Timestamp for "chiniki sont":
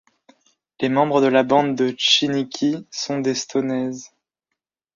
1.95-3.19